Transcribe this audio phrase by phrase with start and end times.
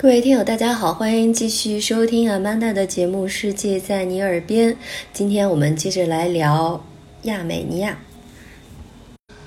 [0.00, 4.72] 各位听友，大家好，欢迎继续收听阿曼达的节目《世界在你耳边》。
[5.12, 6.82] 今天我们接着来聊
[7.24, 8.00] 亚美尼亚。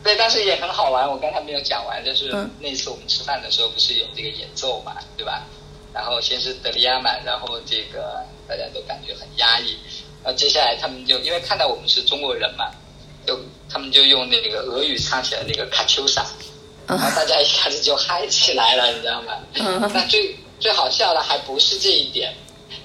[0.04, 1.10] 对，但是也很好玩。
[1.10, 5.42] 我刚才没有讲完，就是那次我们吃饭的时候，不是有这个演奏嘛，对吧？
[5.92, 9.76] 然后先是德里亚曼，然后这个大家都感觉很压抑。
[10.24, 12.70] 然后接下来他们就因为看到我们是中国人嘛，
[13.26, 16.24] 就他们就用那个俄语唱起了那个卡秋莎，
[16.86, 19.34] 然后大家一下子就嗨起来了，你知道吗？
[19.92, 22.34] 那最最好笑的还不是这一点，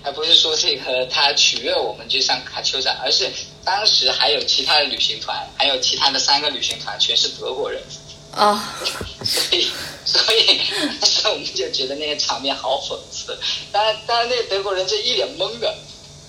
[0.02, 3.30] 还不是说这个他取悦我们去上卡秋莎，而是
[3.64, 7.80] 当时还有其他的旅行团，还有其他的三个旅行团全是德国人
[8.34, 8.74] 啊，
[9.24, 9.68] 所以
[10.04, 10.60] 所以
[11.00, 13.38] 当时我们就觉得那个场面好讽刺。
[13.70, 15.72] 当然当然，那个德国人就一脸懵的。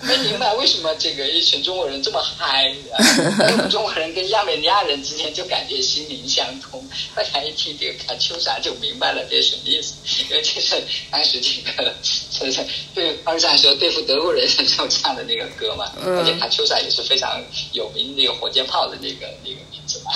[0.01, 6.81] 没明白为什么这个一群中国人这么嗨，我们中国人跟亚美尼亚人之间就感觉心灵相通。
[7.13, 11.93] 大家一听这个卡秋莎就明白了这是什么意思，因为这是当时这个
[12.31, 15.91] 就是对二战时候对付德国人时候唱的那个歌嘛。
[16.01, 20.11] 而且卡秋莎也是非常有名那个火箭炮的那个那个名字嘛，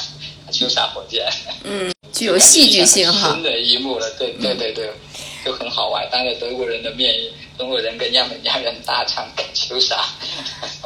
[0.46, 1.28] 卡秋莎火箭。
[1.66, 3.34] 嗯，具有戏剧性哈。
[3.34, 4.90] 新的一幕了，对对对对，
[5.44, 7.14] 就很好玩，当着德国人的面。
[7.56, 9.24] 中国人跟亚美尼亚人大唱
[9.64, 9.96] 《秋莎》。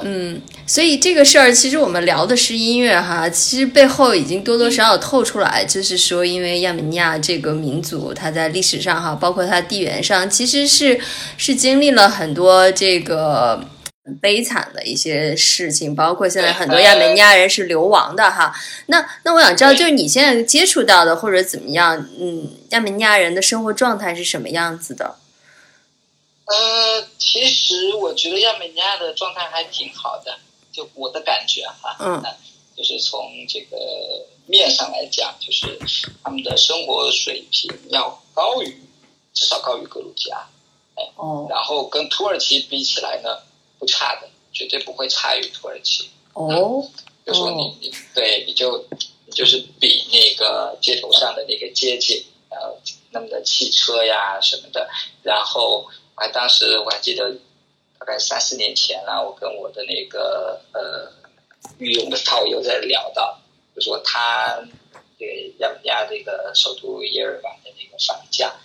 [0.03, 11.00] 嗯，所以这个事儿其实我们聊的是音乐哈，其实背后已经多多少少透出来，就是说，因为亚美尼亚这个民族，它在历史上哈，包括它地缘上，其实是
[11.38, 13.59] 是经历了很多这个
[14.22, 18.53] 悲惨的一些事情，包括现在很多亚美尼亚人是流亡的哈。
[18.86, 25.16] 那那我想知道，就是你现在接触到的或者怎么样，嗯，亚美尼亚人的生活状态是什么样子的？
[26.47, 30.40] 呃，其实我觉得亚美尼亚的状态还挺好的，
[30.72, 32.24] 就我的感觉哈，嗯，
[32.74, 33.19] 就是从
[33.50, 33.78] 这个
[34.46, 35.78] 面上来讲，就是
[36.24, 38.81] 他们的生活水平要高于，
[39.34, 40.47] 至少高于格鲁吉亚，
[40.96, 43.40] 哎，哦，然后跟土耳其比起来呢，
[43.78, 46.90] 不差的，绝对不会差于土耳其，哦，
[47.25, 48.88] 就说你你对，你就
[49.34, 52.74] 就是比那个街头上的那个街景，呃，
[53.12, 54.90] 那么的汽车呀什么的，
[55.24, 55.86] 然后。
[56.19, 57.31] 还当时我还记得，
[58.00, 61.13] 大概三四年前了，我跟我的那个呃
[61.78, 63.39] 御用的导游在聊到，
[63.75, 64.59] 就说他
[65.19, 68.56] 这个亚美尼亚这个首都耶尔瓦的那个房价，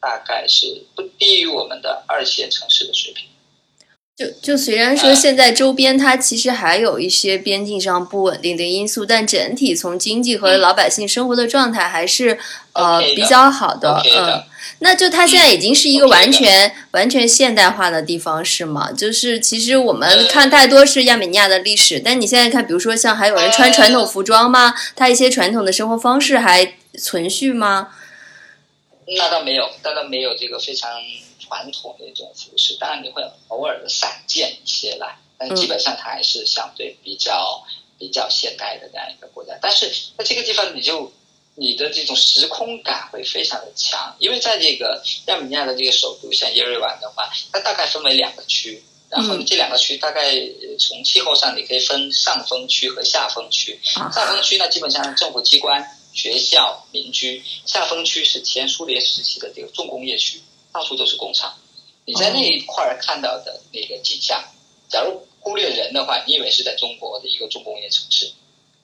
[0.00, 3.28] 大概是不低于我们的二线城市的水平。
[4.14, 12.38] 就就虽然说现在周边它其实还有一些边境上不稳定的因素，但整体从经济和老百姓生活的状态还是
[12.74, 14.02] 呃比较好的。
[14.14, 14.42] 嗯，
[14.80, 18.92] 那就它现在已经是一个完全完全现代化的地方，是吗？
[18.92, 24.74] 就是其实我们看太多是亚美尼亚的历史，但你现在看，比如说像还有人穿传统服装吗？
[24.94, 27.88] 它一些传统的生活方式还存续吗？
[29.16, 30.90] 那倒没有，那倒没有这个非常。
[31.42, 37.64] 传统的一种服饰，当然你会偶尔的散见一些啦，但基本上它还是相对比较
[37.98, 39.58] 比较现代的这样一个国家。
[39.60, 41.12] 但是在这个地方，你就
[41.54, 50.32] 你的这种时空感会非常的强，因为在这个亚美尼亚的这个首都像耶瑞瓦的话，它大概分为两个区，然后这两个区大概
[50.78, 53.78] 从气候上你可以分上风区和下风区。
[53.84, 60.40] 上风区呢，基本上政府机关、学校、民居；下风区是前苏联时期的这个重工业区。
[60.72, 61.54] 到处都是工厂，
[62.04, 64.42] 你在那一块儿看到的那个景象，
[64.88, 68.32] 假如忽略人的话，你以为是在中国的一个重工业城市，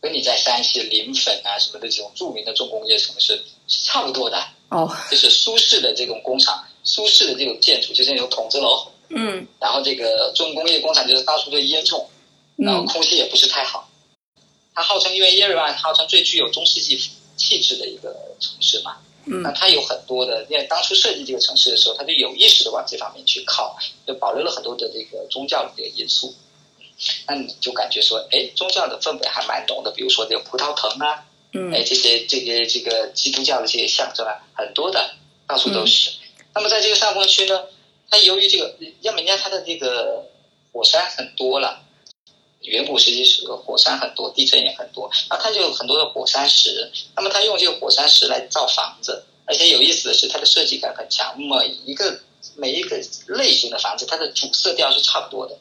[0.00, 4.38] 跟你在山西临汾啊什么的这种著名的重工业城市是差不多的。
[4.68, 8.86] 哦，就是苏式的这种工厂，苏式的这种建筑，就是那种筒子楼。
[9.08, 9.46] 嗯。
[9.58, 12.04] 然后这个重工业工厂就是到处都烟囱，
[12.56, 13.88] 然后空气也不是太好。
[14.74, 17.00] 它号称因为耶路撒号称最具有中世纪
[17.36, 18.98] 气质的一个城市嘛。
[19.42, 23.76] 那它有很多的，因为当初设计这个城市的时候，它就有意识的往这方面去靠，
[24.06, 26.34] 就保留了很多的这个宗教的这个因素。
[27.26, 31.24] 那你就感觉说，哎，宗教的氛围还蛮浓的，比如说这个葡萄藤啊，
[31.72, 35.14] 哎，这些这些这个基督教的这些象征啊，很多的，
[35.46, 36.10] 到处都是。
[36.54, 37.64] 那么在这个上风区呢，
[38.10, 40.30] 它由于这个亚美尼亚它的这个
[40.72, 41.84] 火山很多了。
[42.62, 46.90] 远古时期是个火山很多，地震也很多，然后它就有很多的火山石。
[47.14, 51.38] 那么它用这个火山石来造房子，而且有意思的是，它的设计感很强。
[51.38, 52.20] 每一个
[52.56, 55.56] 每一个类型的房子，它的主色调是差不多的。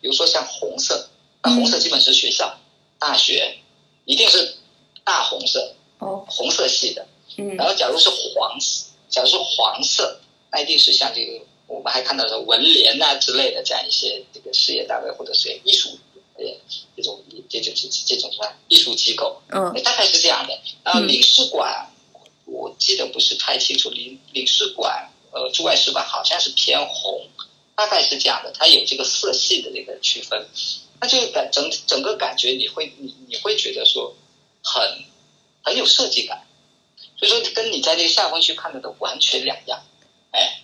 [0.00, 1.08] 比如说像红色，
[1.42, 2.58] 那红色基本是学校、
[2.98, 3.58] 大学，
[4.04, 4.56] 一定是
[5.02, 7.06] 大红色，哦，红色系的。
[7.38, 7.56] 嗯。
[7.56, 10.20] 然后假如是黄色，假如是黄色，
[10.52, 15.98] 那一定是像这个我们还看到的文联呐之类的这样一些这个事业单位或者是艺术。
[16.36, 16.44] 呃，
[16.96, 20.58] 这种这种这这种什么艺术机构，嗯，大概是这样的。
[20.82, 21.90] 然后领事馆，
[22.44, 23.90] 我记得不是太清楚。
[23.90, 27.28] 领领事馆，呃驻外使馆好像是偏红，
[27.76, 30.48] 大概是这样的，它有这个色系的这个区分，
[31.00, 34.14] 那就感整整个感觉你会你你会觉得说
[34.62, 35.04] 很
[35.62, 36.46] 很有设计感，
[37.18, 39.82] 所以说跟你在这个下风区看到的完全两样，
[40.32, 40.62] 哎，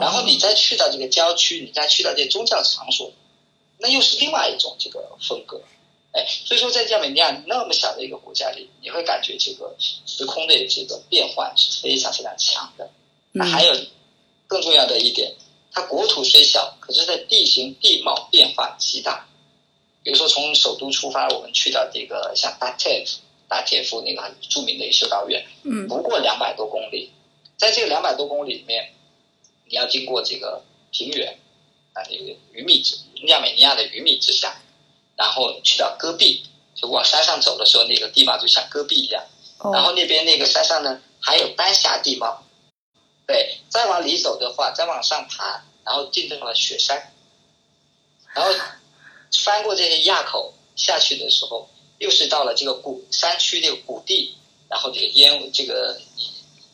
[0.00, 3.12] 然后你再去到这个郊区，你再去到这些宗教场所，
[3.78, 5.60] 那又是另外一种这个风格。
[6.12, 12.88] 哎，所以说在亚美尼亚那么小的一个国家里，你会感觉这个时空的这个变换是非常非常强的。
[13.32, 13.74] 那还有
[14.46, 15.34] 更重要的一点，
[15.72, 19.28] 它国土虽小，可是在地形地貌变化极大。
[20.04, 23.18] 比如说从首都出发，我们去到这个像大铁夫、
[23.48, 27.10] 大铁夫那个很著名的一个修道院，嗯，不过两百多公里，
[27.56, 28.92] 在这个两百多公里里面，
[29.64, 30.62] 你要经过这个
[30.92, 31.36] 平原
[31.94, 32.96] 啊，那个鱼米之
[33.26, 34.54] 亚美尼亚的鱼米之乡。
[35.16, 36.42] 然后去到戈壁，
[36.74, 39.24] 就往山上走的时候，那个地貌就像戈壁一样。
[39.72, 42.42] 然后那边那个山上呢，还有丹霞地貌。
[43.24, 47.14] 对，再往里走的话，再往上爬，然后进到了雪山。
[48.34, 48.52] 然后
[49.44, 54.36] 翻过这些垭口下去的时候，又是到了这个谷山区这个谷地，
[54.68, 56.00] 然后这个烟这个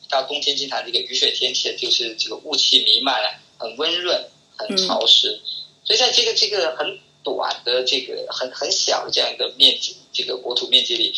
[0.08, 4.30] 到冬天经常这个雨雪天气，就是这个雾气弥漫了，很温润，
[4.68, 5.40] 很潮湿。
[5.84, 6.98] 所以在这个这个很。
[7.22, 11.14] 短的这个很很小的这样一个面积，这个国土面积里，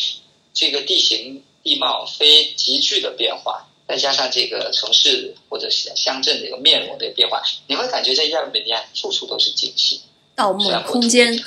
[0.53, 10.01] 这个地形地貌非急剧的变化，再加上这个城市或者是乡镇的一个面容的变化，你会感觉在亚美尼亚处处都是惊喜。
[10.35, 11.41] 盗墓空间。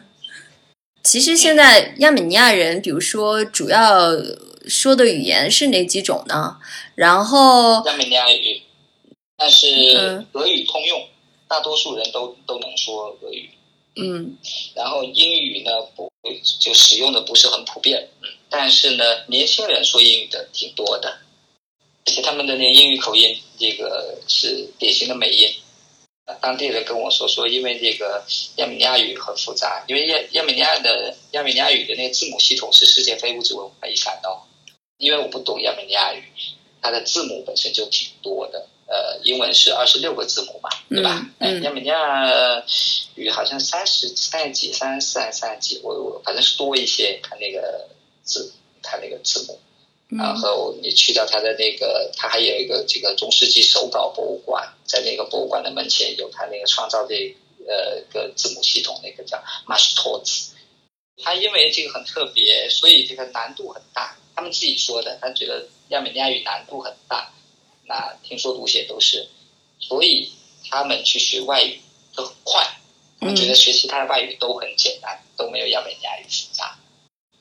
[1.02, 4.10] 其实现在亚美尼亚人，比如说主要
[4.68, 6.58] 说的语言是哪几种呢？
[6.94, 8.60] 然后亚美尼亚语，
[9.40, 9.66] 但是
[10.32, 11.08] 俄语通用，
[11.48, 13.48] 大多数人都都能说俄语。
[13.96, 14.36] 嗯，
[14.74, 16.12] 然后英语呢不
[16.60, 21.18] 就使用的不是很普遍，嗯，但是呢年轻人说英语的挺多的，
[22.04, 25.50] 而且他们的那个英语口音，这个是典型的美音。
[26.42, 28.22] 当地人跟我说说，因为这个
[28.56, 34.44] 亚美尼亚语很复杂，因为亚亚美尼亚的亚美尼亚语的那个字母系统是世界非物质文化遗产哦。
[34.98, 36.22] 因为我不懂亚美尼亚语，
[36.82, 38.68] 它的字母本身就挺多的。
[38.90, 41.24] 呃，英文是二十六个字母嘛，对吧？
[41.38, 42.60] 嗯，亚美尼亚
[43.14, 47.20] 语好像三十三十几、三十四还是三十几，我我反正是多一些。
[47.22, 47.88] 它那个
[48.24, 48.52] 字，
[48.82, 49.60] 它那个字母，
[50.08, 57.14] 然后你去到它的那个，它还有一个这个中世纪手稿博物馆，在那个博物馆的门前有它那个创造的
[57.68, 60.50] 呃个字母系统，那个叫 m a s t o z
[61.22, 64.16] 它因为这个很特别，所以这个难度很大。
[64.34, 67.30] 他们自己说的，他觉得亚美尼亚语难度很大。
[67.90, 69.26] 那听说读写都是，
[69.80, 70.30] 所以
[70.70, 71.80] 他们去学外语
[72.14, 72.64] 都很快。
[73.18, 76.76] 我们觉得学其他的外语都很简单，都没有亚美尼亚语复杂。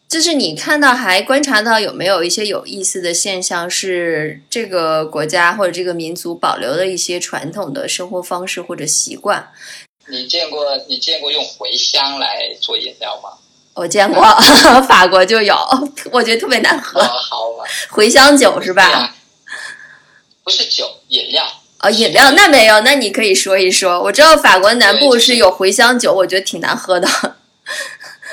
[0.09, 9.51] 就是你看到还观察到有没有一些有意思的现象，是这个国家或者这个民族保留的一些传统的生活方式或者习惯？
[10.07, 13.37] 你见过你见过用茴香来做饮料吗？
[13.75, 14.23] 我见过，
[14.89, 15.55] 法国就有，
[16.11, 16.99] 我觉得特别难喝。
[16.99, 19.15] 好吧，茴香酒是吧？
[20.49, 24.01] 不是酒，饮料哦，饮料那没有，那你可以说一说。
[24.01, 27.07] 我知道法国南部是有茴香酒，我觉得挺难喝的。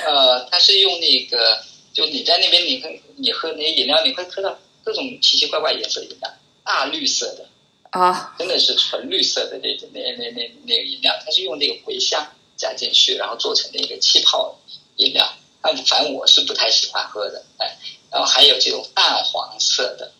[0.06, 6.30] 呃，它是用那个，就你在那边，你会你喝那饮料，你会喝到各种奇奇怪怪颜色的饮料，
[6.64, 7.44] 大绿色的
[7.90, 14.58] 啊，真的是纯绿色的那种那那那那个饮料，它是用那个茴香加进去，然后做成那个气泡
[14.96, 15.30] 饮料。
[15.60, 17.76] 但反正我是不太喜欢喝的，哎，
[18.10, 20.12] 然后还有这种淡黄色的。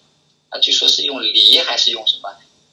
[0.49, 2.29] 啊，据说是用梨还是用什么，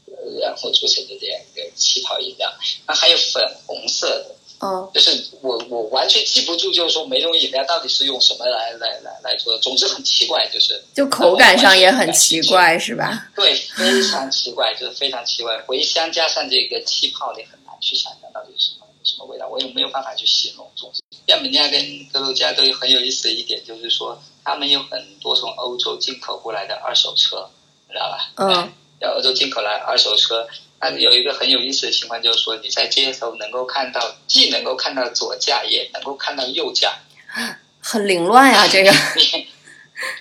[0.08, 2.54] 呃，然后做成的这样一个气泡饮料。
[2.88, 9.60] 那还有粉红色的，嗯，就是我我完全记不住，就是说每种饮料到底是用什么来来来来做的。
[9.60, 13.30] 总之很奇怪，就是就口感上也很奇怪，是吧？
[13.36, 15.58] 对，非常奇怪，就是非常奇怪。
[15.68, 20.70] 茴香加上这个气泡，你很难去想象到底是什么什么味道，我也没有办法去形容。
[20.76, 27.50] 总之，亚美尼亚跟格鲁吉亚都有很有意思的一点，就是说他们有很多从欧洲进口过来的二手车。
[27.94, 28.32] 知道吧？
[28.38, 30.48] 嗯，要欧洲进口来二手车，
[30.82, 36.98] 那有一个很有意思的情况，就是说你在街头能够看到，既能够看到左驾，也能够看到右驾，
[37.80, 39.48] 很凌乱呀， 这个你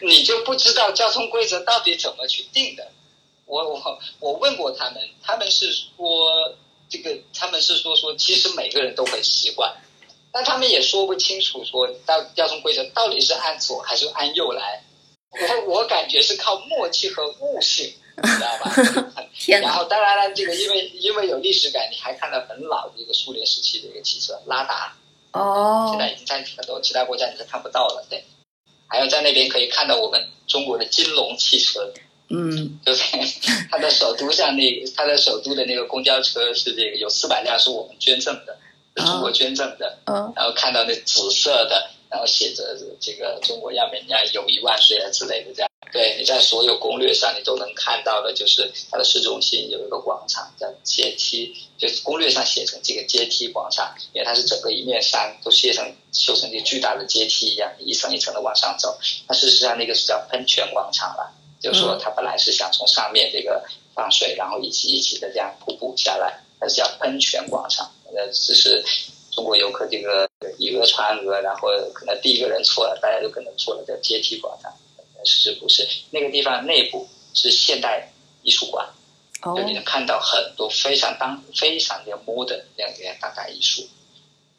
[0.03, 2.89] 你就不知道交通规则到底怎么去定的。
[3.47, 6.55] 我我我问过他们，他们是说
[6.89, 9.75] 这个，他们是说说，其实每个人都很习惯，
[10.31, 14.83] 但他们也说不清楚，说到交通规则到底是按左还是按右来。
[15.33, 17.87] 我我感觉是靠默契和悟性，
[18.23, 18.73] 你知道吧？
[19.61, 24.95] 然后当然了，这个因为因为有历史感，你还看到很老的一个苏联时期的一个汽车拉达。
[25.33, 25.89] 哦。
[25.91, 28.25] 现在已经在很多其他国家你是看不到了，对。
[28.89, 31.91] 还有在那边可以看到我们中国的金龙汽车，
[32.29, 33.03] 嗯，就是
[33.73, 38.59] 它的首都像那它的首都的那个公交车是这个有四百辆是我们捐赠的，
[38.99, 39.99] 是中国捐赠的。
[40.05, 45.69] 嗯，然后看到那紫色的，然后写着这个中国亚美尼亚友谊万岁啊之类的这样。
[45.91, 58.99] 对，你在所有攻略上你都能看到的，就是它的市中心有一个广场叫阶梯，就是攻略上写成这个阶梯广场，因为它是整个一面山都切成修成一个巨大的阶梯一样，一层一层的往上走。
[59.29, 63.63] 那事实上那个是叫喷泉广场了，就是说它本来是想从上面这个
[63.95, 67.91] 放水，然后一级一级的这样瀑布下来，它是叫喷泉广场。
[68.15, 68.83] 呃，只是
[69.31, 70.27] 中国游客这个
[70.73, 74.73] 以讹传讹，然后可能第一个人错了，大家都可能错了，叫阶梯广场。
[75.25, 78.13] 是不是那个地方内部是现代
[78.43, 78.89] 艺术馆？
[79.43, 83.89] 哦，就你能看到很多非常当非常的 modern 那样的当代艺术。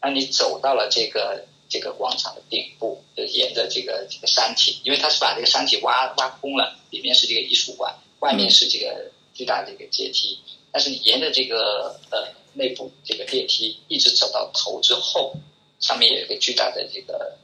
[0.01, 10.39] 那你走到了这个这个广场的顶部，就沿着这个这个山体，因为它是把这个山体挖挖空了，里面是这个艺术馆，外面是这个巨大的一个阶梯。
[10.72, 15.36] 但是你沿着这个呃内部这个电梯一直走到头之后，
[15.83, 17.37] 上面有一个巨大的这个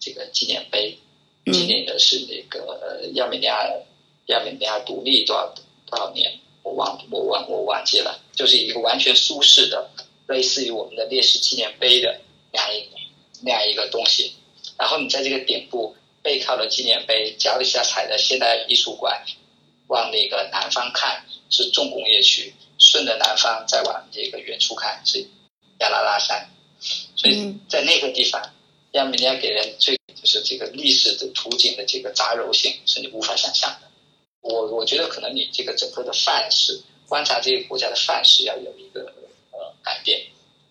[0.00, 0.98] 这个纪念碑。
[1.50, 3.64] 纪念的是那个亚美尼亚，
[4.26, 5.54] 亚美尼亚独立多少
[5.86, 9.88] 多少年，我忘我忘我忘记了，就是一个完全苏式的，
[10.26, 12.20] 类似于我们的烈士纪念碑的
[12.52, 12.90] 那样一
[13.40, 14.34] 那样一个东西。
[14.76, 19.24] 然后你在这个顶部背靠着纪念碑，脚底下踩着现代艺术馆，
[19.86, 25.26] 往那个南方看是重工业区，顺着南方再往这个远处看是
[25.80, 26.50] 亚拉拉山，
[27.18, 28.40] 所以在那个地方，
[28.92, 29.98] 亚美尼亚给人最。
[30.20, 33.86] 就是这个历史的图景的这个杂糅性是你无法想象的。
[34.40, 39.12] 我我觉得可能你这个整个的范式观察这个国家的范式要有一个
[39.52, 40.20] 呃改变，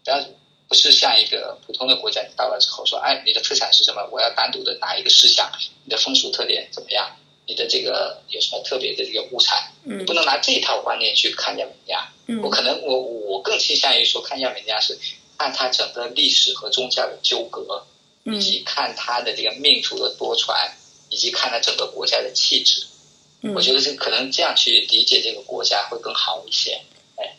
[0.04, 0.30] 然后
[0.68, 4.06] 不是像一个普通的国家，你到了之后说，哎，你的特产是什么？
[4.12, 5.50] 我要单独的拿一个事项，
[5.86, 7.10] 你的风俗特点怎么样？
[7.46, 9.72] 你的这个有什么特别的这个物产？
[9.86, 12.12] 嗯，不能拿这一套观念去看亚美尼亚。
[12.26, 15.00] 嗯，我可能我我更倾向于说看亚美尼亚是
[15.38, 17.86] 看它整个历史和宗教的纠葛。
[18.30, 20.70] 以及看他的这个命途的多舛，
[21.08, 22.86] 以及看他整个国家的气质，
[23.56, 26.82] 我觉得这可能这样去理解这个国家会更好一些。
[27.16, 27.38] 哎，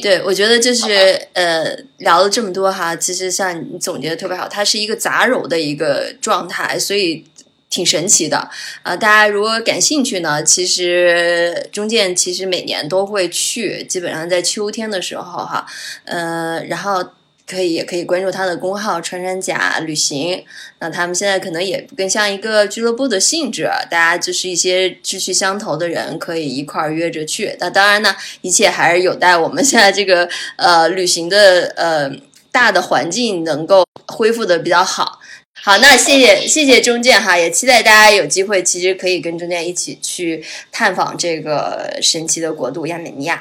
[0.00, 0.88] 对，我觉得就是
[1.34, 7.22] 呃，聊了这么多哈，其实像你总结的特别好，它是一个杂糅的一个状态，所以
[7.70, 8.50] 挺神奇的
[8.82, 8.96] 啊。
[8.96, 15.66] 大家如果感兴趣呢，其实中建其实每年都会去，基本上在秋天的时候哈，
[16.04, 17.04] 呃，然后。
[17.50, 20.44] 可以，也可以关注他的公号“穿山甲旅行”。
[20.80, 27.56] 那他们现在可能也更像一个俱乐部的性质，大家就是一些志趣相投的人，可以一块儿约着去。
[27.58, 32.10] 那当然呢，一切还是有待我们现在这个呃旅行的呃
[32.52, 35.18] 大的环境能够恢复的比较好。
[35.62, 43.38] 好，那谢谢谢谢中建哈，也期待大家有机会，其实可以跟中建一起去探访这个神奇的国度亚美尼亚。